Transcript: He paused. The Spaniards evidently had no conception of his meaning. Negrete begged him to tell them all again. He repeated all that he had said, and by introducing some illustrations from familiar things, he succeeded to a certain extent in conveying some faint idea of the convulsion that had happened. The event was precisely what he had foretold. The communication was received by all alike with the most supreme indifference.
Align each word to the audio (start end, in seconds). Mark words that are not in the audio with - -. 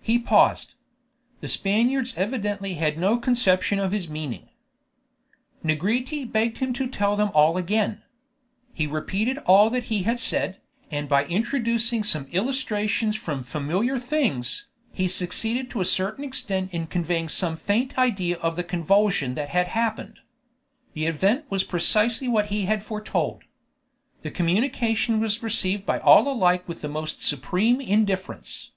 He 0.00 0.18
paused. 0.18 0.72
The 1.42 1.48
Spaniards 1.48 2.14
evidently 2.16 2.76
had 2.76 2.96
no 2.96 3.18
conception 3.18 3.78
of 3.78 3.92
his 3.92 4.08
meaning. 4.08 4.48
Negrete 5.62 6.32
begged 6.32 6.60
him 6.60 6.72
to 6.72 6.86
tell 6.88 7.14
them 7.14 7.30
all 7.34 7.58
again. 7.58 8.00
He 8.72 8.86
repeated 8.86 9.36
all 9.44 9.68
that 9.68 9.84
he 9.92 10.04
had 10.04 10.18
said, 10.18 10.62
and 10.90 11.10
by 11.10 11.26
introducing 11.26 12.04
some 12.04 12.24
illustrations 12.30 13.16
from 13.16 13.42
familiar 13.42 13.98
things, 13.98 14.64
he 14.94 15.08
succeeded 15.08 15.68
to 15.72 15.82
a 15.82 15.84
certain 15.84 16.24
extent 16.24 16.70
in 16.72 16.86
conveying 16.86 17.28
some 17.28 17.58
faint 17.58 17.98
idea 17.98 18.38
of 18.38 18.56
the 18.56 18.64
convulsion 18.64 19.34
that 19.34 19.50
had 19.50 19.68
happened. 19.68 20.20
The 20.94 21.04
event 21.04 21.44
was 21.50 21.64
precisely 21.64 22.28
what 22.28 22.46
he 22.46 22.62
had 22.64 22.82
foretold. 22.82 23.42
The 24.22 24.30
communication 24.30 25.20
was 25.20 25.42
received 25.42 25.84
by 25.84 25.98
all 25.98 26.26
alike 26.32 26.66
with 26.66 26.80
the 26.80 26.88
most 26.88 27.22
supreme 27.22 27.78
indifference. 27.82 28.70